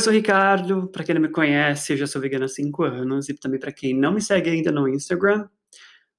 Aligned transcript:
eu 0.00 0.04
sou 0.04 0.12
o 0.12 0.16
Ricardo. 0.16 0.88
Para 0.88 1.04
quem 1.04 1.14
não 1.14 1.20
me 1.20 1.28
conhece, 1.28 1.92
eu 1.92 1.96
já 1.98 2.06
sou 2.06 2.22
vegana 2.22 2.46
há 2.46 2.48
5 2.48 2.84
anos. 2.84 3.28
E 3.28 3.34
também 3.34 3.60
para 3.60 3.70
quem 3.70 3.94
não 3.94 4.14
me 4.14 4.22
segue 4.22 4.48
ainda 4.48 4.72
no 4.72 4.88
Instagram, 4.88 5.46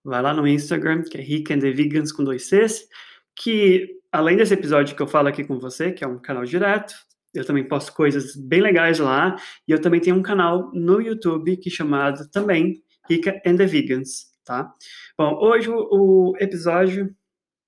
vai 0.04 0.22
lá 0.22 0.34
no 0.34 0.48
Instagram, 0.48 1.02
que 1.02 1.18
é 1.18 1.22
Rick 1.22 1.52
and 1.52 1.60
the 1.60 1.72
Vegans 1.72 2.12
com 2.12 2.24
dois 2.24 2.48
Cs. 2.48 2.84
Que 3.36 3.90
além 4.12 4.38
desse 4.38 4.54
episódio 4.54 4.96
que 4.96 5.02
eu 5.02 5.08
falo 5.08 5.30
aqui 5.30 5.44
com 5.44 5.58
você, 5.58 5.92
que 5.92 6.04
é 6.04 6.08
um 6.08 6.20
canal 6.20 6.46
direto, 6.46 6.94
eu 7.34 7.44
também 7.44 7.68
posto 7.68 7.92
coisas 7.94 8.36
bem 8.36 8.62
legais 8.62 9.00
lá. 9.00 9.36
E 9.68 9.72
eu 9.72 9.82
também 9.82 10.00
tenho 10.00 10.16
um 10.16 10.22
canal 10.22 10.70
no 10.74 11.02
YouTube 11.02 11.58
que 11.58 11.70
é 11.70 11.72
chamado 11.72 12.30
também 12.30 12.84
Rica 13.10 13.42
and 13.44 13.56
the 13.56 13.66
Vegans, 13.66 14.28
tá? 14.46 14.72
Bom, 15.18 15.40
hoje 15.42 15.70
o, 15.70 15.88
o 15.90 16.34
episódio, 16.40 17.16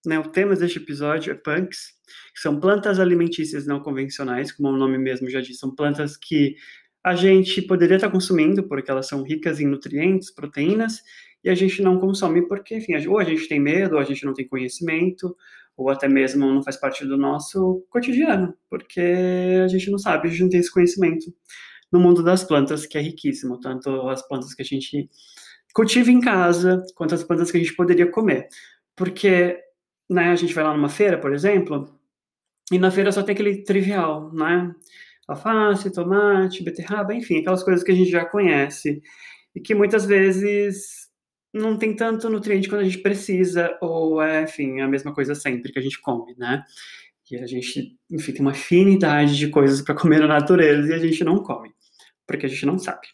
né, 0.05 0.19
o 0.19 0.23
tema 0.23 0.55
deste 0.55 0.79
episódio 0.79 1.31
é 1.31 1.35
punks 1.35 1.93
que 2.33 2.41
são 2.41 2.59
plantas 2.59 2.99
alimentícias 2.99 3.65
não 3.65 3.79
convencionais, 3.79 4.51
como 4.51 4.69
o 4.69 4.77
nome 4.77 4.97
mesmo 4.97 5.29
já 5.29 5.41
diz, 5.41 5.57
são 5.57 5.73
plantas 5.73 6.17
que 6.17 6.55
a 7.03 7.15
gente 7.15 7.61
poderia 7.61 7.95
estar 7.95 8.09
consumindo 8.09 8.67
porque 8.67 8.89
elas 8.89 9.07
são 9.07 9.23
ricas 9.23 9.59
em 9.59 9.67
nutrientes, 9.67 10.33
proteínas, 10.33 11.01
e 11.43 11.49
a 11.49 11.55
gente 11.55 11.81
não 11.81 11.99
consome 11.99 12.47
porque, 12.47 12.77
enfim, 12.77 12.93
ou 13.07 13.19
a 13.19 13.23
gente 13.23 13.47
tem 13.47 13.59
medo, 13.59 13.95
ou 13.95 14.01
a 14.01 14.03
gente 14.03 14.25
não 14.25 14.33
tem 14.33 14.47
conhecimento, 14.47 15.35
ou 15.75 15.89
até 15.89 16.07
mesmo 16.07 16.45
não 16.51 16.63
faz 16.63 16.77
parte 16.77 17.05
do 17.05 17.17
nosso 17.17 17.85
cotidiano, 17.89 18.53
porque 18.69 19.01
a 19.63 19.67
gente 19.67 19.91
não 19.91 19.97
sabe, 19.97 20.27
a 20.27 20.31
gente 20.31 20.43
não 20.43 20.49
tem 20.49 20.59
esse 20.59 20.71
conhecimento 20.71 21.33
no 21.91 21.99
mundo 21.99 22.23
das 22.23 22.43
plantas, 22.43 22.85
que 22.85 22.97
é 22.97 23.01
riquíssimo, 23.01 23.59
tanto 23.59 24.07
as 24.09 24.25
plantas 24.27 24.53
que 24.53 24.61
a 24.61 24.65
gente 24.65 25.09
cultiva 25.73 26.11
em 26.11 26.21
casa, 26.21 26.81
quanto 26.95 27.15
as 27.15 27.23
plantas 27.23 27.51
que 27.51 27.57
a 27.57 27.59
gente 27.59 27.75
poderia 27.75 28.09
comer. 28.09 28.47
Porque 28.95 29.59
né, 30.09 30.31
a 30.31 30.35
gente 30.35 30.53
vai 30.53 30.63
lá 30.63 30.75
numa 30.75 30.89
feira, 30.89 31.17
por 31.17 31.33
exemplo, 31.33 31.99
e 32.71 32.79
na 32.79 32.91
feira 32.91 33.11
só 33.11 33.23
tem 33.23 33.33
aquele 33.33 33.63
trivial, 33.63 34.33
né? 34.33 34.73
Alface, 35.27 35.91
tomate, 35.91 36.63
beterraba, 36.63 37.13
enfim, 37.13 37.39
aquelas 37.39 37.63
coisas 37.63 37.83
que 37.83 37.91
a 37.91 37.95
gente 37.95 38.09
já 38.09 38.25
conhece 38.25 39.01
e 39.55 39.59
que 39.59 39.73
muitas 39.73 40.05
vezes 40.05 41.09
não 41.53 41.77
tem 41.77 41.95
tanto 41.95 42.29
nutriente 42.29 42.67
quando 42.67 42.81
a 42.81 42.85
gente 42.85 42.97
precisa, 42.97 43.77
ou 43.79 44.21
é, 44.21 44.43
enfim, 44.43 44.81
a 44.81 44.87
mesma 44.87 45.13
coisa 45.13 45.35
sempre 45.35 45.71
que 45.71 45.79
a 45.79 45.81
gente 45.81 46.01
come, 46.01 46.35
né? 46.37 46.63
E 47.31 47.37
a 47.37 47.45
gente, 47.45 47.97
enfim, 48.11 48.31
tem 48.33 48.41
uma 48.41 48.51
afinidade 48.51 49.37
de 49.37 49.47
coisas 49.49 49.81
para 49.81 49.95
comer 49.95 50.19
na 50.19 50.27
natureza 50.27 50.89
e 50.89 50.93
a 50.93 50.99
gente 50.99 51.23
não 51.23 51.41
come, 51.41 51.71
porque 52.27 52.45
a 52.45 52.49
gente 52.49 52.65
não 52.65 52.77
sabe. 52.77 53.07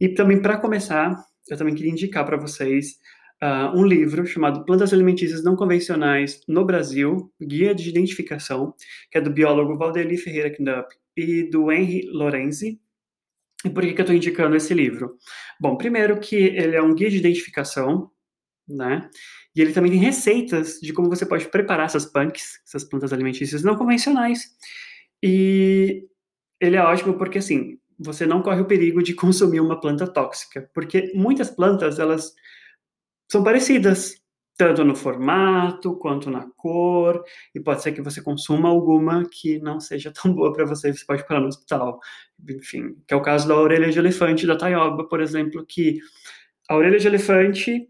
E 0.00 0.08
também, 0.08 0.40
para 0.40 0.58
começar, 0.58 1.16
eu 1.48 1.56
também 1.56 1.74
queria 1.74 1.90
indicar 1.90 2.24
para 2.24 2.36
vocês 2.36 2.98
uh, 3.42 3.76
um 3.76 3.84
livro 3.84 4.26
chamado 4.26 4.64
Plantas 4.64 4.92
Alimentícias 4.92 5.42
Não 5.42 5.56
Convencionais 5.56 6.40
no 6.46 6.64
Brasil, 6.64 7.32
Guia 7.40 7.74
de 7.74 7.88
Identificação, 7.88 8.74
que 9.10 9.18
é 9.18 9.20
do 9.20 9.30
biólogo 9.30 9.76
Valdeli 9.76 10.16
Ferreira 10.16 10.50
Knapp 10.50 10.94
e 11.16 11.44
do 11.44 11.70
Henry 11.70 12.08
Lorenzi. 12.10 12.80
E 13.64 13.70
por 13.70 13.82
que, 13.82 13.92
que 13.92 14.00
eu 14.00 14.04
estou 14.04 14.16
indicando 14.16 14.56
esse 14.56 14.72
livro? 14.72 15.16
Bom, 15.60 15.76
primeiro 15.76 16.20
que 16.20 16.36
ele 16.36 16.76
é 16.76 16.82
um 16.82 16.94
guia 16.94 17.10
de 17.10 17.16
identificação, 17.16 18.10
né? 18.68 19.08
E 19.54 19.60
ele 19.60 19.72
também 19.72 19.90
tem 19.90 20.00
receitas 20.00 20.78
de 20.80 20.92
como 20.92 21.08
você 21.08 21.26
pode 21.26 21.48
preparar 21.48 21.86
essas 21.86 22.06
punks, 22.06 22.60
essas 22.64 22.84
plantas 22.84 23.12
alimentícias 23.12 23.64
não 23.64 23.76
convencionais. 23.76 24.54
E 25.20 26.06
ele 26.60 26.76
é 26.76 26.82
ótimo 26.82 27.14
porque, 27.14 27.38
assim, 27.38 27.78
você 27.98 28.24
não 28.24 28.42
corre 28.42 28.60
o 28.60 28.66
perigo 28.66 29.02
de 29.02 29.14
consumir 29.14 29.60
uma 29.60 29.80
planta 29.80 30.06
tóxica, 30.06 30.70
porque 30.72 31.10
muitas 31.14 31.50
plantas, 31.50 31.98
elas 31.98 32.32
são 33.30 33.42
parecidas, 33.44 34.14
tanto 34.56 34.84
no 34.84 34.96
formato 34.96 35.96
quanto 35.96 36.30
na 36.30 36.48
cor, 36.56 37.22
e 37.54 37.60
pode 37.60 37.82
ser 37.82 37.92
que 37.92 38.02
você 38.02 38.20
consuma 38.20 38.68
alguma 38.68 39.24
que 39.30 39.58
não 39.60 39.78
seja 39.80 40.12
tão 40.12 40.34
boa 40.34 40.52
para 40.52 40.64
você, 40.64 40.92
você 40.92 41.04
pode 41.06 41.26
parar 41.26 41.40
no 41.40 41.46
hospital. 41.46 42.00
Enfim, 42.48 42.96
que 43.06 43.14
é 43.14 43.16
o 43.16 43.22
caso 43.22 43.46
da 43.46 43.56
orelha 43.56 43.90
de 43.90 43.98
elefante 43.98 44.46
da 44.46 44.56
taioba, 44.56 45.08
por 45.08 45.20
exemplo, 45.20 45.64
que 45.66 46.00
a 46.68 46.76
orelha 46.76 46.98
de 46.98 47.06
elefante, 47.06 47.88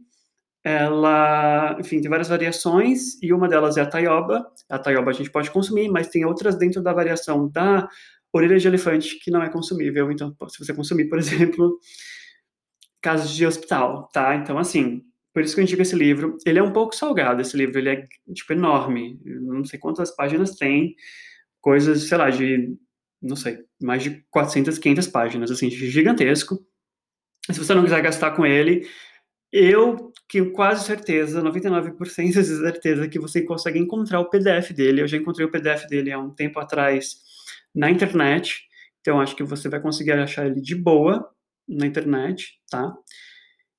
ela, 0.63 1.77
enfim, 1.81 2.01
tem 2.01 2.11
várias 2.11 2.29
variações, 2.29 3.21
e 3.23 3.33
uma 3.33 3.49
delas 3.49 3.77
é 3.77 3.81
a 3.83 3.87
taioba. 3.87 4.47
A 4.69 4.79
taioba 4.79 5.11
a 5.11 5.15
gente 5.15 5.31
pode 5.31 5.51
consumir, 5.51 5.89
mas 5.89 6.09
tem 6.09 6.25
outras 6.25 6.57
dentro 6.57 6.83
da 6.83 6.93
variação 6.93 7.49
da 7.49 7.89
orelha 8.33 8.59
de 8.59 8.69
elefante 8.69 9.19
que 9.19 9.31
não 9.31 9.43
é 9.43 9.49
consumível. 9.49 10.11
Então, 10.13 10.35
se 10.49 10.59
você 10.65 10.75
consumir, 10.75 11.09
por 11.09 11.19
exemplo, 11.19 11.79
casos 13.01 13.31
de 13.35 13.47
hospital, 13.47 14.09
tá? 14.13 14.35
Então, 14.37 14.59
assim, 14.59 15.03
por 15.39 15.45
isso 15.45 15.55
que 15.55 15.61
eu 15.61 15.63
indico 15.63 15.83
esse 15.83 15.95
livro. 15.95 16.37
Ele 16.45 16.59
é 16.59 16.63
um 16.63 16.73
pouco 16.73 16.97
salgado, 16.97 17.41
esse 17.41 17.57
livro, 17.57 17.79
ele 17.79 17.91
é, 17.91 18.05
tipo, 18.35 18.53
enorme. 18.53 19.21
não 19.25 19.65
sei 19.65 19.79
quantas 19.79 20.11
páginas 20.11 20.57
tem, 20.57 20.97
coisas, 21.61 22.09
sei 22.09 22.19
lá, 22.19 22.29
de, 22.29 22.77
não 23.23 23.37
sei, 23.37 23.65
mais 23.81 24.03
de 24.03 24.25
400, 24.31 24.77
500 24.79 25.07
páginas, 25.07 25.51
assim, 25.53 25.71
gigantesco. 25.71 26.59
Se 27.49 27.57
você 27.57 27.73
não 27.73 27.85
quiser 27.85 28.03
gastar 28.03 28.33
com 28.33 28.45
ele, 28.45 28.89
eu 29.53 30.13
tenho 30.29 30.51
quase 30.51 30.85
certeza, 30.85 31.41
99% 31.41 32.33
de 32.33 32.45
certeza, 32.45 33.09
que 33.09 33.21
você 33.21 33.41
consegue 33.43 33.79
encontrar 33.79 34.19
o 34.19 34.29
PDF 34.29 34.73
dele. 34.73 35.03
Eu 35.03 35.07
já 35.07 35.19
encontrei 35.19 35.47
o 35.47 35.51
PDF 35.53 35.87
dele 35.89 36.11
há 36.11 36.19
um 36.19 36.31
tempo 36.31 36.59
atrás 36.59 37.17
na 37.73 37.89
internet, 37.89 38.63
então 39.01 39.21
acho 39.21 39.37
que 39.37 39.45
você 39.45 39.69
vai 39.69 39.81
conseguir 39.81 40.15
achar 40.15 40.47
ele 40.47 40.61
de 40.61 40.75
boa 40.75 41.31
na 41.69 41.87
internet, 41.87 42.59
tá? 42.69 42.93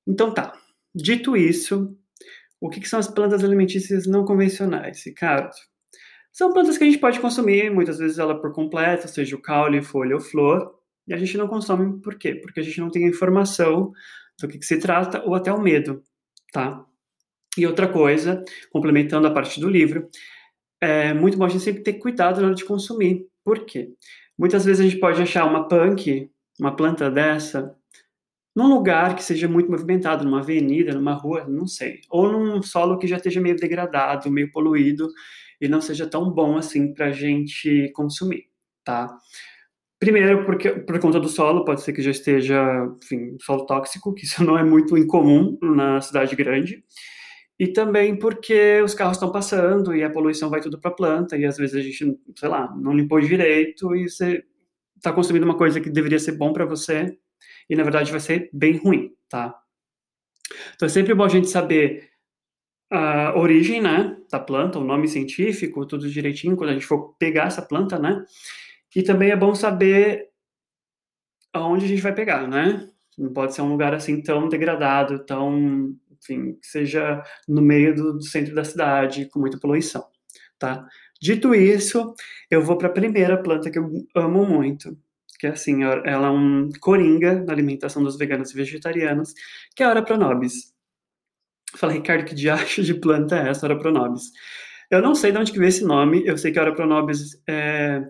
Então 0.06 0.32
tá. 0.32 0.58
Dito 0.94 1.36
isso, 1.36 1.96
o 2.60 2.68
que, 2.68 2.80
que 2.80 2.88
são 2.88 2.98
as 2.98 3.08
plantas 3.08 3.44
alimentícias 3.44 4.06
não 4.06 4.24
convencionais, 4.24 5.04
Ricardo? 5.04 5.52
São 6.32 6.52
plantas 6.52 6.78
que 6.78 6.84
a 6.84 6.86
gente 6.86 6.98
pode 6.98 7.20
consumir, 7.20 7.70
muitas 7.70 7.98
vezes 7.98 8.18
ela 8.18 8.40
por 8.40 8.52
completo, 8.52 9.08
seja 9.08 9.34
o 9.34 9.42
caule, 9.42 9.82
folha 9.82 10.14
ou 10.14 10.20
flor, 10.20 10.74
e 11.06 11.14
a 11.14 11.16
gente 11.16 11.36
não 11.36 11.48
consome 11.48 12.00
por 12.00 12.16
quê? 12.16 12.34
Porque 12.34 12.60
a 12.60 12.62
gente 12.62 12.80
não 12.80 12.90
tem 12.90 13.04
a 13.04 13.08
informação 13.08 13.92
do 14.40 14.48
que, 14.48 14.58
que 14.58 14.66
se 14.66 14.78
trata 14.78 15.22
ou 15.24 15.34
até 15.34 15.52
o 15.52 15.60
medo, 15.60 16.02
tá? 16.52 16.84
E 17.58 17.66
outra 17.66 17.88
coisa, 17.88 18.44
complementando 18.70 19.26
a 19.26 19.32
parte 19.32 19.60
do 19.60 19.68
livro, 19.68 20.08
é 20.80 21.12
muito 21.12 21.36
bom 21.36 21.44
a 21.44 21.48
gente 21.48 21.64
sempre 21.64 21.82
ter 21.82 21.94
cuidado 21.94 22.40
na 22.40 22.48
hora 22.48 22.54
de 22.54 22.64
consumir. 22.64 23.26
Por 23.44 23.66
quê? 23.66 23.90
Muitas 24.38 24.64
vezes 24.64 24.80
a 24.80 24.88
gente 24.88 25.00
pode 25.00 25.20
achar 25.20 25.44
uma 25.44 25.66
punk, 25.66 26.30
uma 26.58 26.74
planta 26.74 27.10
dessa, 27.10 27.74
num 28.60 28.68
lugar 28.68 29.16
que 29.16 29.24
seja 29.24 29.48
muito 29.48 29.70
movimentado, 29.70 30.22
numa 30.22 30.40
avenida, 30.40 30.92
numa 30.92 31.14
rua, 31.14 31.46
não 31.48 31.66
sei, 31.66 32.00
ou 32.10 32.30
num 32.30 32.62
solo 32.62 32.98
que 32.98 33.06
já 33.06 33.16
esteja 33.16 33.40
meio 33.40 33.56
degradado, 33.56 34.30
meio 34.30 34.52
poluído 34.52 35.08
e 35.58 35.66
não 35.66 35.80
seja 35.80 36.06
tão 36.06 36.30
bom 36.30 36.58
assim 36.58 36.92
para 36.92 37.06
a 37.06 37.12
gente 37.12 37.90
consumir, 37.94 38.44
tá? 38.84 39.08
Primeiro, 39.98 40.44
porque 40.44 40.70
por 40.70 40.98
conta 40.98 41.18
do 41.18 41.28
solo, 41.28 41.64
pode 41.64 41.82
ser 41.82 41.92
que 41.94 42.02
já 42.02 42.10
esteja, 42.10 42.62
enfim, 43.02 43.36
solo 43.40 43.64
tóxico, 43.64 44.14
que 44.14 44.24
isso 44.24 44.42
não 44.44 44.58
é 44.58 44.64
muito 44.64 44.96
incomum 44.96 45.58
na 45.62 46.00
cidade 46.02 46.36
grande. 46.36 46.84
E 47.58 47.68
também 47.68 48.18
porque 48.18 48.80
os 48.82 48.94
carros 48.94 49.16
estão 49.16 49.32
passando 49.32 49.94
e 49.94 50.02
a 50.02 50.10
poluição 50.10 50.50
vai 50.50 50.60
tudo 50.60 50.78
para 50.80 50.90
a 50.90 50.94
planta 50.94 51.36
e 51.36 51.44
às 51.46 51.56
vezes 51.56 51.76
a 51.76 51.80
gente, 51.80 52.18
sei 52.36 52.48
lá, 52.48 52.74
não 52.76 52.94
limpou 52.94 53.20
direito 53.20 53.94
e 53.96 54.08
você 54.08 54.42
está 54.96 55.12
consumindo 55.12 55.44
uma 55.46 55.56
coisa 55.56 55.80
que 55.80 55.90
deveria 55.90 56.18
ser 56.18 56.32
bom 56.32 56.52
para 56.52 56.66
você 56.66 57.18
e 57.70 57.76
na 57.76 57.84
verdade 57.84 58.10
vai 58.10 58.20
ser 58.20 58.50
bem 58.52 58.76
ruim, 58.76 59.14
tá? 59.28 59.56
Então 60.74 60.86
é 60.86 60.88
sempre 60.88 61.14
bom 61.14 61.24
a 61.24 61.28
gente 61.28 61.48
saber 61.48 62.10
a 62.90 63.38
origem, 63.38 63.80
né, 63.80 64.16
da 64.28 64.40
planta, 64.40 64.80
o 64.80 64.84
nome 64.84 65.06
científico, 65.06 65.86
tudo 65.86 66.10
direitinho 66.10 66.56
quando 66.56 66.70
a 66.70 66.72
gente 66.72 66.84
for 66.84 67.14
pegar 67.16 67.46
essa 67.46 67.62
planta, 67.62 67.96
né? 67.96 68.24
E 68.94 69.04
também 69.04 69.30
é 69.30 69.36
bom 69.36 69.54
saber 69.54 70.28
aonde 71.52 71.84
a 71.84 71.88
gente 71.88 72.02
vai 72.02 72.12
pegar, 72.12 72.48
né? 72.48 72.90
Não 73.16 73.32
pode 73.32 73.54
ser 73.54 73.62
um 73.62 73.68
lugar 73.68 73.94
assim 73.94 74.20
tão 74.20 74.48
degradado, 74.48 75.24
tão, 75.24 75.94
enfim, 76.20 76.54
que 76.54 76.66
seja 76.66 77.22
no 77.46 77.62
meio 77.62 77.94
do, 77.94 78.14
do 78.14 78.22
centro 78.24 78.52
da 78.52 78.64
cidade, 78.64 79.28
com 79.30 79.38
muita 79.38 79.60
poluição, 79.60 80.04
tá? 80.58 80.84
Dito 81.20 81.54
isso, 81.54 82.14
eu 82.50 82.60
vou 82.60 82.76
para 82.76 82.88
a 82.88 82.92
primeira 82.92 83.40
planta 83.40 83.70
que 83.70 83.78
eu 83.78 83.88
amo 84.16 84.44
muito, 84.44 84.98
que 85.40 85.46
é 85.46 85.50
assim, 85.50 85.82
ela 85.82 86.26
é 86.26 86.30
um 86.30 86.68
coringa 86.80 87.42
na 87.42 87.50
alimentação 87.50 88.02
dos 88.04 88.18
veganos 88.18 88.50
e 88.50 88.54
vegetarianos, 88.54 89.32
que 89.74 89.82
é 89.82 89.86
a 89.86 89.88
Ora 89.88 90.02
Pronobis. 90.02 90.74
Fala, 91.74 91.94
Ricardo, 91.94 92.26
que 92.26 92.34
diacho 92.34 92.82
de 92.82 92.92
planta 92.92 93.38
é 93.38 93.48
essa, 93.48 93.64
Ora 93.64 93.78
Pronobis? 93.78 94.24
Eu 94.90 95.00
não 95.00 95.14
sei 95.14 95.32
de 95.32 95.38
onde 95.38 95.50
que 95.50 95.58
veio 95.58 95.70
esse 95.70 95.82
nome, 95.82 96.22
eu 96.26 96.36
sei 96.36 96.52
que 96.52 96.58
a 96.58 96.62
Ora 96.62 96.74
Pronobis 96.74 97.42
é 97.48 98.02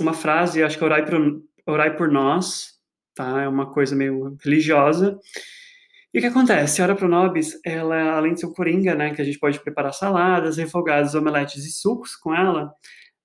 uma 0.00 0.12
frase, 0.12 0.60
acho 0.64 0.76
que 0.76 0.82
é 0.82 0.86
orai 0.86 1.04
por, 1.06 1.42
orai 1.64 1.96
por 1.96 2.10
nós, 2.10 2.72
tá? 3.14 3.42
É 3.42 3.48
uma 3.48 3.72
coisa 3.72 3.94
meio 3.94 4.36
religiosa. 4.42 5.16
E 6.12 6.18
o 6.18 6.20
que 6.20 6.26
acontece? 6.26 6.82
A 6.82 6.86
Ora 6.86 6.96
Pronobis, 6.96 7.56
ela, 7.64 8.16
além 8.16 8.34
de 8.34 8.40
ser 8.40 8.46
um 8.46 8.52
coringa, 8.52 8.96
né, 8.96 9.14
que 9.14 9.22
a 9.22 9.24
gente 9.24 9.38
pode 9.38 9.60
preparar 9.60 9.92
saladas, 9.94 10.56
refogados, 10.56 11.14
omeletes 11.14 11.64
e 11.64 11.70
sucos 11.70 12.16
com 12.16 12.34
ela, 12.34 12.74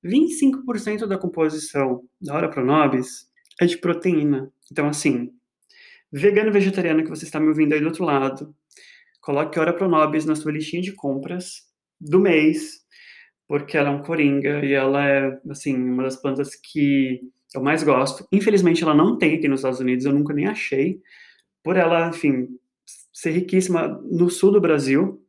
25% 0.04 1.06
da 1.08 1.18
composição 1.18 2.04
da 2.22 2.36
Ora 2.36 2.50
Pronobis 2.50 3.30
é 3.62 3.66
de 3.66 3.78
proteína. 3.78 4.52
Então, 4.72 4.88
assim, 4.88 5.32
vegano 6.12 6.50
e 6.50 6.54
vegetariano 6.54 7.04
que 7.04 7.10
você 7.10 7.26
está 7.26 7.40
me 7.40 7.48
ouvindo 7.48 7.74
aí 7.74 7.80
do 7.80 7.88
outro 7.88 8.04
lado, 8.04 8.54
coloque 9.22 9.60
Ora 9.60 9.74
Pronobis 9.74 10.26
na 10.26 10.36
sua 10.36 10.52
listinha 10.52 10.82
de 10.82 10.92
compras 10.92 11.64
do 12.00 12.20
mês, 12.20 12.84
porque 13.48 13.78
ela 13.78 13.90
é 13.90 13.92
um 13.92 14.02
coringa 14.02 14.66
e 14.66 14.74
ela 14.74 15.08
é, 15.08 15.40
assim, 15.50 15.76
uma 15.76 16.04
das 16.04 16.16
plantas 16.16 16.56
que 16.56 17.22
eu 17.56 17.62
mais 17.62 17.84
gosto. 17.84 18.28
Infelizmente, 18.32 18.84
ela 18.84 18.96
não 18.96 19.18
tem 19.18 19.36
aqui 19.36 19.48
nos 19.48 19.60
Estados 19.60 19.80
Unidos, 19.80 20.06
eu 20.06 20.14
nunca 20.14 20.34
nem 20.34 20.48
achei. 20.48 21.00
Por 21.64 21.78
ela, 21.78 22.10
enfim, 22.10 22.48
ser 23.14 23.32
riquíssima 23.32 23.88
no 24.12 24.30
sul 24.30 24.52
do 24.52 24.60
Brasil. 24.60 25.23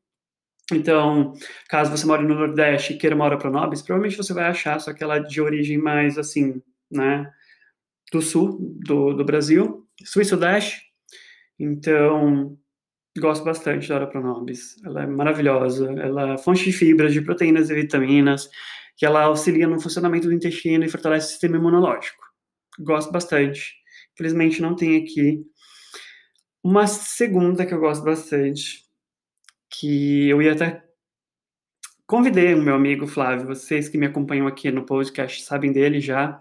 Então, 0.72 1.34
caso 1.68 1.90
você 1.90 2.06
more 2.06 2.22
no 2.22 2.34
Nordeste 2.34 2.94
e 2.94 2.96
queira 2.96 3.14
uma 3.14 3.36
Pronobis, 3.36 3.82
provavelmente 3.82 4.16
você 4.16 4.32
vai 4.32 4.44
achar, 4.44 4.80
só 4.80 4.92
que 4.94 5.04
ela 5.04 5.16
é 5.16 5.20
de 5.20 5.40
origem 5.40 5.76
mais, 5.76 6.16
assim, 6.16 6.62
né, 6.90 7.30
do 8.10 8.22
sul 8.22 8.58
do, 8.84 9.12
do 9.12 9.24
Brasil, 9.24 9.86
sul 10.04 10.22
e 10.22 10.24
sudeste. 10.24 10.82
Então, 11.58 12.56
gosto 13.18 13.44
bastante 13.44 13.88
da 13.88 14.06
Pronobis. 14.06 14.76
Ela 14.84 15.02
é 15.04 15.06
maravilhosa. 15.06 15.90
Ela 15.92 16.34
é 16.34 16.38
fonte 16.38 16.64
de 16.64 16.72
fibras, 16.72 17.12
de 17.12 17.20
proteínas 17.20 17.70
e 17.70 17.74
vitaminas, 17.74 18.48
que 18.96 19.06
ela 19.06 19.22
auxilia 19.22 19.66
no 19.66 19.80
funcionamento 19.80 20.28
do 20.28 20.34
intestino 20.34 20.84
e 20.84 20.88
fortalece 20.88 21.26
o 21.26 21.30
sistema 21.30 21.56
imunológico. 21.56 22.22
Gosto 22.78 23.12
bastante. 23.12 23.74
Infelizmente 24.14 24.60
não 24.60 24.74
tem 24.74 25.02
aqui. 25.02 25.42
Uma 26.62 26.86
segunda 26.86 27.66
que 27.66 27.74
eu 27.74 27.80
gosto 27.80 28.04
bastante, 28.04 28.83
que 29.78 30.28
eu 30.28 30.42
ia 30.42 30.52
até 30.52 30.84
convidei 32.06 32.54
o 32.54 32.62
meu 32.62 32.74
amigo 32.74 33.06
Flávio, 33.06 33.46
vocês 33.46 33.88
que 33.88 33.98
me 33.98 34.06
acompanham 34.06 34.46
aqui 34.46 34.70
no 34.70 34.84
podcast 34.84 35.42
sabem 35.42 35.72
dele 35.72 36.00
já. 36.00 36.40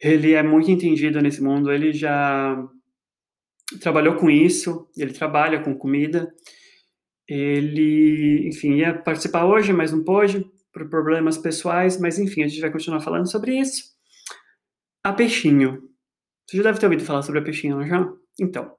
Ele 0.00 0.32
é 0.34 0.42
muito 0.42 0.70
entendido 0.70 1.20
nesse 1.20 1.42
mundo, 1.42 1.72
ele 1.72 1.92
já 1.92 2.56
trabalhou 3.80 4.16
com 4.16 4.30
isso, 4.30 4.88
ele 4.96 5.12
trabalha 5.12 5.62
com 5.62 5.76
comida. 5.76 6.32
Ele, 7.28 8.46
enfim, 8.48 8.74
ia 8.76 8.94
participar 8.94 9.44
hoje, 9.44 9.72
mas 9.72 9.92
não 9.92 10.04
pôde 10.04 10.46
por 10.72 10.88
problemas 10.88 11.36
pessoais, 11.36 11.98
mas 11.98 12.18
enfim, 12.18 12.42
a 12.42 12.48
gente 12.48 12.60
vai 12.60 12.70
continuar 12.70 13.00
falando 13.00 13.30
sobre 13.30 13.58
isso. 13.58 13.82
A 15.02 15.12
Peixinho. 15.12 15.82
Você 16.48 16.58
já 16.58 16.62
deve 16.62 16.78
ter 16.78 16.86
ouvido 16.86 17.04
falar 17.04 17.22
sobre 17.22 17.40
a 17.40 17.42
Peixinho, 17.42 17.78
não 17.78 17.86
já? 17.86 18.08
Então, 18.38 18.70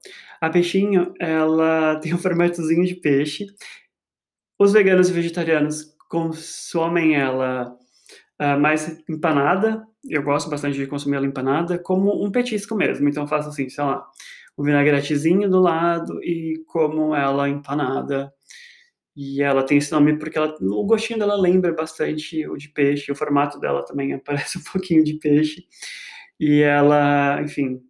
a 0.41 0.49
Peixinho, 0.49 1.13
ela 1.19 1.95
tem 2.01 2.13
um 2.13 2.17
formatozinho 2.17 2.85
de 2.85 2.95
peixe. 2.95 3.47
Os 4.59 4.73
veganos 4.73 5.09
e 5.09 5.13
vegetarianos 5.13 5.95
consomem 6.09 7.15
ela 7.15 7.75
uh, 8.41 8.59
mais 8.59 9.03
empanada. 9.09 9.85
Eu 10.09 10.23
gosto 10.23 10.49
bastante 10.49 10.77
de 10.77 10.87
consumir 10.87 11.17
ela 11.17 11.25
empanada, 11.25 11.77
como 11.77 12.23
um 12.23 12.31
petisco 12.31 12.75
mesmo. 12.75 13.07
Então, 13.07 13.23
eu 13.23 13.27
faço 13.27 13.49
assim, 13.49 13.69
sei 13.69 13.83
lá, 13.83 14.05
um 14.57 14.63
vinagretezinho 14.63 15.49
do 15.49 15.59
lado 15.59 16.23
e 16.23 16.63
como 16.67 17.15
ela 17.15 17.47
empanada 17.47 18.33
e 19.19 19.41
ela 19.41 19.63
tem 19.63 19.79
esse 19.79 19.91
nome 19.91 20.19
porque 20.19 20.37
ela, 20.37 20.55
o 20.61 20.85
gostinho 20.85 21.17
dela 21.17 21.35
lembra 21.35 21.73
bastante 21.73 22.47
o 22.47 22.55
de 22.55 22.69
peixe, 22.69 23.11
o 23.11 23.15
formato 23.15 23.59
dela 23.59 23.83
também 23.83 24.15
parece 24.23 24.59
um 24.59 24.63
pouquinho 24.71 25.03
de 25.03 25.15
peixe. 25.15 25.65
E 26.39 26.61
ela, 26.61 27.41
enfim, 27.41 27.81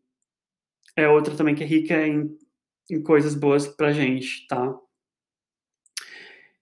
é 0.97 1.07
outra 1.07 1.35
também 1.35 1.55
que 1.55 1.63
é 1.63 1.67
rica 1.67 2.05
em, 2.05 2.35
em 2.89 3.01
coisas 3.01 3.35
boas 3.35 3.67
pra 3.67 3.94
gente, 3.94 4.47
tá? 4.47 4.75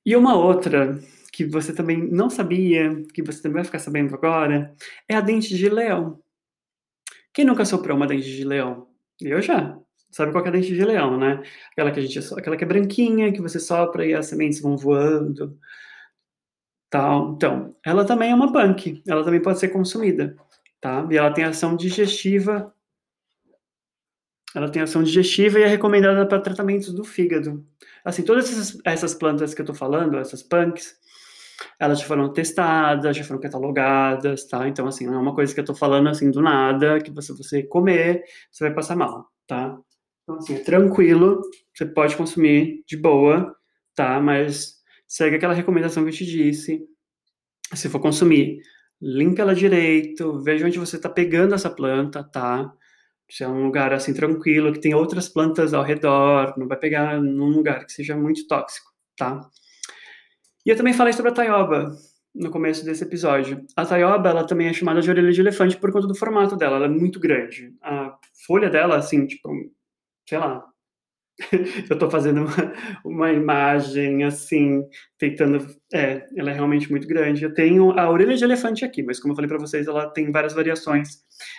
E 0.06 0.16
uma 0.16 0.36
outra 0.36 1.00
que 1.32 1.46
você 1.46 1.74
também 1.74 1.98
não 1.98 2.30
sabia, 2.30 3.04
que 3.14 3.24
você 3.24 3.42
também 3.42 3.56
vai 3.56 3.64
ficar 3.64 3.80
sabendo 3.80 4.14
agora, 4.14 4.76
é 5.10 5.16
a 5.16 5.22
dente 5.22 5.56
de 5.56 5.70
leão. 5.70 6.22
Quem 7.34 7.46
nunca 7.46 7.66
soprou 7.66 7.98
uma 7.98 8.08
dente 8.08 8.30
de 8.30 8.44
leão? 8.44 8.88
Eu 9.20 9.42
já. 9.42 9.78
Sabe 10.12 10.32
qual 10.32 10.46
é 10.46 10.48
a 10.50 10.52
dente 10.52 10.74
de 10.74 10.86
leão, 10.86 11.18
né? 11.18 11.44
Aquela 11.72 11.92
que 11.92 12.00
a 12.00 12.04
gente, 12.04 12.20
aquela 12.36 12.56
que 12.56 12.64
é 12.64 12.68
branquinha, 12.68 13.34
que 13.34 13.42
você 13.42 13.60
sopra 13.60 14.06
e 14.06 14.14
as 14.14 14.28
sementes 14.28 14.62
vão 14.62 14.78
voando. 14.78 15.58
Tal. 16.90 17.34
Então, 17.34 17.76
ela 17.86 18.06
também 18.06 18.32
é 18.32 18.36
uma 18.36 18.52
punk. 18.52 19.02
Ela 19.08 19.24
também 19.24 19.42
pode 19.42 19.60
ser 19.60 19.70
consumida, 19.70 20.38
tá? 20.80 21.08
E 21.12 21.18
ela 21.18 21.34
tem 21.34 21.44
ação 21.44 21.76
digestiva. 21.76 22.74
Ela 24.56 24.70
tem 24.70 24.82
ação 24.82 25.04
digestiva 25.04 25.60
e 25.60 25.64
é 25.64 25.68
recomendada 25.68 26.26
para 26.26 26.40
tratamentos 26.40 26.94
do 26.94 27.04
fígado. 27.04 27.66
Assim, 28.06 28.24
todas 28.24 28.50
essas, 28.50 28.80
essas 28.86 29.14
plantas 29.14 29.54
que 29.54 29.62
eu 29.62 29.66
tô 29.66 29.74
falando, 29.74 30.18
essas 30.18 30.42
punks, 30.42 30.96
elas 31.80 32.00
já 32.00 32.06
foram 32.06 32.32
testadas, 32.32 33.18
já 33.18 33.24
foram 33.24 33.42
catalogadas, 33.42 34.46
tá? 34.48 34.68
Então, 34.68 34.88
assim, 34.88 35.06
não 35.06 35.16
é 35.16 35.18
uma 35.18 35.36
coisa 35.36 35.54
que 35.54 35.60
eu 35.60 35.66
tô 35.66 35.76
falando 35.76 36.08
assim 36.08 36.32
do 36.32 36.42
nada, 36.42 37.02
que 37.02 37.12
você, 37.12 37.34
você 37.34 37.64
comer, 37.64 38.24
você 38.50 38.64
vai 38.66 38.74
passar 38.74 38.96
mal, 38.96 39.28
tá? 39.46 39.78
Então, 40.24 40.38
assim, 40.38 40.56
é 40.56 40.60
tranquilo, 40.60 41.42
você 41.74 41.86
pode 41.86 42.16
consumir 42.16 42.84
de 42.88 42.96
boa, 42.96 43.54
tá? 43.94 44.20
Mas 44.22 44.76
segue 45.08 45.36
aquela 45.36 45.54
recomendação 45.54 46.04
que 46.04 46.10
eu 46.10 46.14
te 46.14 46.26
disse. 46.26 46.82
Se 47.74 47.90
for 47.90 48.00
consumir, 48.00 48.60
limpa 49.02 49.42
ela 49.42 49.54
direito, 49.54 50.42
veja 50.42 50.66
onde 50.66 50.80
você 50.80 50.96
está 50.96 51.10
pegando 51.10 51.54
essa 51.54 51.70
planta, 51.70 52.24
tá? 52.24 52.72
É 53.42 53.48
um 53.48 53.66
lugar 53.66 53.92
assim 53.92 54.14
tranquilo, 54.14 54.72
que 54.72 54.80
tem 54.80 54.94
outras 54.94 55.28
plantas 55.28 55.74
ao 55.74 55.84
redor, 55.84 56.54
não 56.58 56.68
vai 56.68 56.78
pegar 56.78 57.22
num 57.22 57.50
lugar 57.50 57.86
que 57.86 57.92
seja 57.92 58.16
muito 58.16 58.48
tóxico, 58.48 58.92
tá? 59.18 59.42
E 60.66 60.70
eu 60.70 60.76
também 60.78 60.94
falei 60.94 61.14
sobre 61.14 61.32
a 61.32 61.34
taioba 61.34 61.92
no 62.34 62.52
começo 62.52 62.86
desse 62.86 63.04
episódio. 63.04 63.66
A 63.76 63.86
taioba, 63.86 64.30
ela 64.30 64.46
também 64.46 64.68
é 64.68 64.74
chamada 64.74 65.02
de 65.02 65.10
orelha 65.10 65.32
de 65.32 65.42
elefante 65.42 65.78
por 65.78 65.92
conta 65.92 66.08
do 66.08 66.16
formato 66.16 66.56
dela, 66.56 66.78
ela 66.78 66.86
é 66.86 66.90
muito 66.90 67.20
grande. 67.20 67.74
A 67.82 68.18
folha 68.46 68.70
dela, 68.70 68.98
assim, 68.98 69.26
tipo, 69.26 69.50
sei 70.28 70.38
lá, 70.38 70.64
eu 71.90 71.94
estou 71.94 72.10
fazendo 72.10 72.46
uma, 72.46 72.74
uma, 73.04 73.32
imagem 73.32 74.24
assim, 74.24 74.84
tentando. 75.18 75.68
É, 75.94 76.26
ela 76.36 76.52
é 76.52 76.54
realmente 76.54 76.90
muito 76.90 77.08
grande. 77.08 77.44
Eu 77.44 77.54
tenho 77.54 77.92
a 78.00 78.10
orelha 78.10 78.36
de 78.36 78.44
elefante 78.44 78.86
aqui, 78.86 79.04
mas 79.04 79.20
como 79.20 79.34
eu 79.34 79.36
falei 79.36 79.50
para 79.50 79.58
vocês, 79.58 79.88
ela 79.88 80.10
tem 80.10 80.32
várias 80.32 80.54
variações 80.54 81.10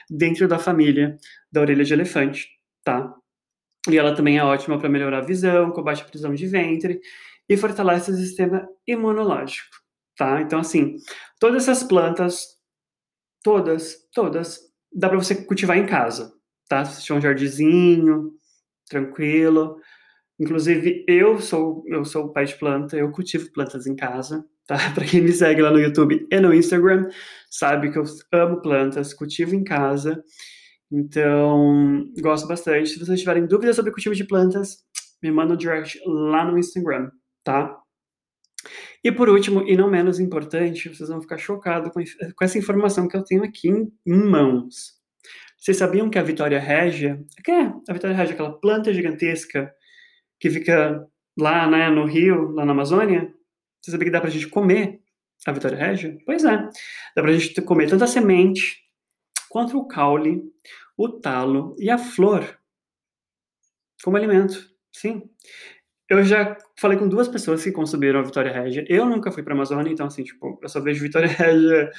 dentro 0.08 0.48
da 0.48 0.58
família 0.58 1.16
da 1.52 1.60
orelha 1.60 1.84
de 1.84 1.92
elefante, 1.92 2.48
tá? 2.82 3.14
E 3.88 3.98
ela 3.98 4.14
também 4.14 4.38
é 4.38 4.44
ótima 4.44 4.78
para 4.78 4.88
melhorar 4.88 5.18
a 5.18 5.26
visão, 5.26 5.70
combate 5.70 6.02
a 6.02 6.06
prisão 6.06 6.34
de 6.34 6.46
ventre 6.46 7.00
e 7.48 7.56
fortalece 7.56 8.10
o 8.10 8.14
sistema 8.14 8.66
imunológico, 8.86 9.76
tá? 10.16 10.40
Então, 10.40 10.60
assim, 10.60 10.96
todas 11.38 11.68
essas 11.68 11.86
plantas, 11.86 12.56
todas, 13.44 13.96
todas, 14.12 14.58
dá 14.92 15.08
para 15.08 15.18
você 15.18 15.34
cultivar 15.44 15.76
em 15.76 15.86
casa, 15.86 16.32
tá? 16.68 16.84
Se 16.84 17.04
tiver 17.04 17.18
um 17.18 17.22
jardinzinho, 17.22 18.32
tranquilo. 18.88 19.76
Inclusive, 20.38 21.04
eu 21.08 21.40
sou 21.40 21.82
eu 21.88 22.04
sou 22.04 22.32
pai 22.32 22.44
de 22.44 22.58
planta, 22.58 22.96
eu 22.96 23.10
cultivo 23.10 23.50
plantas 23.52 23.86
em 23.86 23.96
casa, 23.96 24.44
tá? 24.66 24.76
Para 24.94 25.04
quem 25.04 25.22
me 25.22 25.32
segue 25.32 25.62
lá 25.62 25.70
no 25.70 25.80
YouTube 25.80 26.26
e 26.30 26.40
no 26.40 26.52
Instagram, 26.52 27.08
sabe 27.50 27.90
que 27.90 27.98
eu 27.98 28.04
amo 28.32 28.60
plantas, 28.60 29.14
cultivo 29.14 29.54
em 29.54 29.64
casa. 29.64 30.22
Então, 30.90 32.04
gosto 32.20 32.46
bastante. 32.46 32.90
Se 32.90 32.98
vocês 32.98 33.18
tiverem 33.20 33.46
dúvidas 33.46 33.76
sobre 33.76 33.90
cultivo 33.92 34.14
de 34.14 34.24
plantas, 34.24 34.78
me 35.22 35.30
manda 35.30 35.54
um 35.54 35.56
direct 35.56 35.98
lá 36.06 36.44
no 36.44 36.58
Instagram, 36.58 37.10
tá? 37.42 37.76
E 39.02 39.12
por 39.12 39.28
último, 39.28 39.62
e 39.62 39.76
não 39.76 39.90
menos 39.90 40.18
importante, 40.18 40.88
vocês 40.88 41.08
vão 41.08 41.20
ficar 41.20 41.38
chocados 41.38 41.92
com, 41.92 42.02
com 42.34 42.44
essa 42.44 42.58
informação 42.58 43.08
que 43.08 43.16
eu 43.16 43.24
tenho 43.24 43.44
aqui 43.44 43.68
em, 43.68 43.92
em 44.06 44.14
mãos. 44.14 44.96
Vocês 45.66 45.78
sabiam 45.78 46.08
que 46.08 46.16
a 46.16 46.22
Vitória 46.22 46.60
Régia, 46.60 47.20
que 47.44 47.50
é 47.50 47.62
a 47.88 47.92
Vitória 47.92 48.14
Régia, 48.14 48.34
aquela 48.34 48.56
planta 48.56 48.94
gigantesca 48.94 49.74
que 50.38 50.48
fica 50.48 51.04
lá, 51.36 51.68
né, 51.68 51.90
no 51.90 52.04
Rio, 52.04 52.52
lá 52.52 52.64
na 52.64 52.70
Amazônia? 52.70 53.34
Você 53.82 53.90
sabia 53.90 54.04
que 54.04 54.12
dá 54.12 54.20
pra 54.20 54.30
gente 54.30 54.46
comer 54.46 55.00
a 55.44 55.50
Vitória 55.50 55.76
Régia? 55.76 56.16
Pois 56.24 56.44
é. 56.44 56.56
Dá 57.16 57.20
pra 57.20 57.32
gente 57.32 57.60
comer 57.62 57.88
tanto 57.88 58.04
a 58.04 58.06
semente, 58.06 58.76
quanto 59.50 59.76
o 59.76 59.88
caule, 59.88 60.40
o 60.96 61.08
talo 61.08 61.74
e 61.80 61.90
a 61.90 61.98
flor 61.98 62.44
como 64.04 64.16
alimento. 64.16 64.70
Sim. 64.94 65.28
Eu 66.08 66.22
já 66.22 66.56
falei 66.78 66.96
com 66.96 67.08
duas 67.08 67.26
pessoas 67.26 67.64
que 67.64 67.72
consumiram 67.72 68.20
a 68.20 68.22
Vitória 68.22 68.52
Régia. 68.52 68.86
Eu 68.88 69.04
nunca 69.04 69.32
fui 69.32 69.42
para 69.42 69.52
a 69.52 69.56
Amazônia, 69.56 69.90
então, 69.90 70.06
assim, 70.06 70.22
tipo, 70.22 70.60
eu 70.62 70.68
só 70.68 70.80
vejo 70.80 71.02
Vitória 71.02 71.26
Régia 71.26 71.90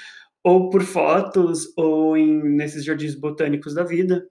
ou 0.48 0.70
por 0.70 0.82
fotos, 0.82 1.74
ou 1.76 2.16
em, 2.16 2.42
nesses 2.42 2.86
jardins 2.86 3.14
botânicos 3.16 3.74
da 3.74 3.84
vida. 3.84 4.26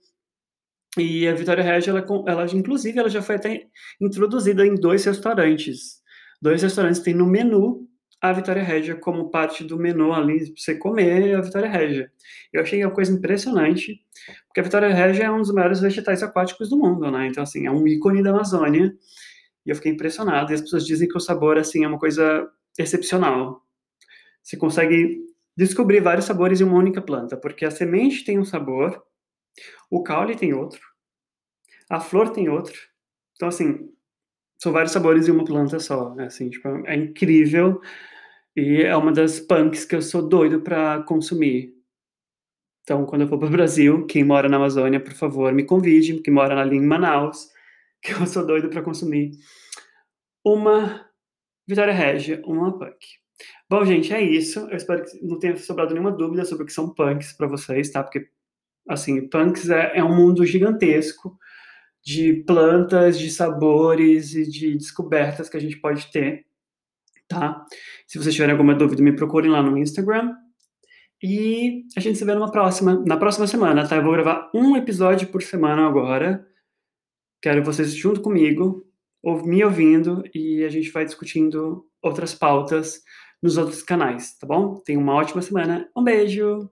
E 0.97 1.29
a 1.29 1.35
Vitória 1.35 1.63
Regia, 1.63 1.91
ela, 1.91 2.07
ela, 2.27 2.47
inclusive, 2.55 2.99
ela 2.99 3.11
já 3.11 3.21
foi 3.21 3.35
até 3.35 3.67
introduzida 4.01 4.67
em 4.67 4.77
dois 4.77 5.05
restaurantes. 5.05 6.01
Dois 6.41 6.63
restaurantes 6.63 7.03
têm 7.03 7.13
no 7.13 7.27
menu 7.27 7.87
a 8.19 8.33
Vitória 8.33 8.63
Regia 8.63 8.97
como 8.97 9.31
parte 9.31 9.63
do 9.63 9.77
menu 9.77 10.11
ali, 10.11 10.39
pra 10.39 10.55
você 10.57 10.75
comer 10.77 11.35
a 11.35 11.43
Vitória 11.43 11.69
Regia. 11.69 12.11
Eu 12.51 12.63
achei 12.63 12.83
uma 12.83 12.95
coisa 12.95 13.13
impressionante, 13.13 14.01
porque 14.47 14.61
a 14.61 14.63
Vitória 14.63 14.89
Regia 14.95 15.27
é 15.27 15.31
um 15.31 15.43
dos 15.43 15.53
maiores 15.53 15.81
vegetais 15.81 16.23
aquáticos 16.23 16.71
do 16.71 16.79
mundo, 16.79 17.11
né? 17.11 17.27
Então, 17.27 17.43
assim, 17.43 17.67
é 17.67 17.71
um 17.71 17.87
ícone 17.87 18.23
da 18.23 18.31
Amazônia. 18.31 18.91
E 19.67 19.71
eu 19.71 19.77
fiquei 19.77 19.93
impressionado. 19.93 20.51
E 20.51 20.55
as 20.55 20.63
pessoas 20.63 20.87
dizem 20.87 21.09
que 21.09 21.17
o 21.19 21.21
sabor, 21.21 21.59
assim, 21.59 21.85
é 21.85 21.89
uma 21.89 21.99
coisa 21.99 22.49
excepcional. 22.79 23.63
Você 24.43 24.57
consegue 24.57 25.27
descobrir 25.57 26.01
vários 26.01 26.27
sabores 26.27 26.61
em 26.61 26.65
uma 26.65 26.79
única 26.79 27.01
planta, 27.01 27.37
porque 27.37 27.65
a 27.65 27.71
semente 27.71 28.25
tem 28.25 28.39
um 28.39 28.45
sabor, 28.45 29.03
o 29.91 30.03
caule 30.03 30.37
tem 30.37 30.53
outro, 30.53 30.81
a 31.89 32.01
flor 32.01 32.31
tem 32.31 32.49
outro. 32.49 32.79
Então, 33.35 33.49
assim, 33.49 33.91
são 34.59 34.73
vários 34.73 34.93
sabores 34.93 35.29
em 35.29 35.31
uma 35.31 35.45
planta 35.45 35.79
só. 35.79 36.15
Né? 36.15 36.27
Assim, 36.27 36.51
tipo, 36.51 36.69
é 36.87 36.95
incrível 36.95 37.81
e 38.55 38.83
é 38.83 38.97
uma 38.97 39.13
das 39.13 39.39
punks 39.39 39.85
que 39.85 39.95
eu 39.95 40.03
sou 40.03 40.27
doido 40.27 40.61
para 40.61 41.03
consumir. 41.03 41.75
Então, 42.83 43.05
quando 43.05 43.23
eu 43.23 43.29
for 43.29 43.39
para 43.39 43.49
o 43.49 43.51
Brasil, 43.51 44.07
quem 44.07 44.25
mora 44.25 44.49
na 44.49 44.57
Amazônia, 44.57 45.01
por 45.01 45.13
favor, 45.13 45.53
me 45.53 45.65
convide, 45.65 46.21
quem 46.21 46.33
mora 46.33 46.61
ali 46.61 46.77
em 46.77 46.87
Manaus, 46.87 47.51
que 48.01 48.13
eu 48.13 48.27
sou 48.27 48.47
doido 48.47 48.69
para 48.69 48.83
consumir 48.83 49.33
uma 50.45 51.05
Vitória 51.67 51.93
Regia, 51.93 52.41
uma 52.47 52.79
punk. 52.79 53.19
Bom, 53.69 53.85
gente, 53.85 54.13
é 54.13 54.23
isso. 54.23 54.61
Eu 54.61 54.77
espero 54.77 55.05
que 55.05 55.25
não 55.25 55.39
tenha 55.39 55.57
sobrado 55.57 55.93
nenhuma 55.93 56.13
dúvida 56.13 56.45
sobre 56.45 56.65
o 56.65 56.67
que 56.67 56.73
são 56.73 56.95
punks 56.95 57.33
para 57.33 57.49
vocês, 57.49 57.91
tá? 57.91 58.03
Porque, 58.03 58.29
assim, 58.89 59.29
punks 59.29 59.69
é, 59.71 59.99
é 59.99 60.05
um 60.05 60.15
mundo 60.15 60.47
gigantesco 60.47 61.37
de 62.05 62.45
plantas, 62.47 63.19
de 63.19 63.29
sabores 63.29 64.35
e 64.35 64.49
de 64.49 64.77
descobertas 64.77 65.49
que 65.49 65.57
a 65.57 65.61
gente 65.61 65.77
pode 65.81 66.11
ter, 66.13 66.47
tá? 67.27 67.65
Se 68.07 68.19
vocês 68.19 68.33
tiverem 68.33 68.53
alguma 68.53 68.75
dúvida, 68.75 69.03
me 69.03 69.17
procurem 69.17 69.51
lá 69.51 69.61
no 69.61 69.77
Instagram. 69.77 70.33
E 71.21 71.85
a 71.97 72.01
gente 72.01 72.19
se 72.19 72.25
vê 72.25 72.35
numa 72.35 72.53
próxima, 72.53 73.03
na 73.05 73.17
próxima 73.17 73.49
semana, 73.49 73.89
tá? 73.89 73.97
Eu 73.97 74.05
vou 74.05 74.13
gravar 74.13 74.49
um 74.55 74.77
episódio 74.77 75.27
por 75.29 75.43
semana 75.43 75.85
agora. 75.85 76.47
Quero 77.43 77.65
vocês 77.65 77.93
junto 77.93 78.21
comigo, 78.21 78.87
me 79.45 79.65
ouvindo 79.65 80.23
e 80.33 80.63
a 80.63 80.69
gente 80.69 80.93
vai 80.93 81.05
discutindo 81.05 81.85
outras 82.01 82.33
pautas 82.33 83.03
nos 83.43 83.57
outros 83.57 83.83
canais, 83.83 84.37
tá 84.38 84.47
bom? 84.47 84.76
Tenha 84.85 84.99
uma 84.99 85.14
ótima 85.14 85.43
semana. 85.43 85.88
Um 85.97 86.02
beijo! 86.02 86.71